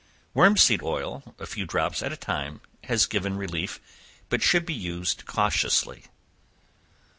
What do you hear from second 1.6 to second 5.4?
drops at a time, has given relief, but should be used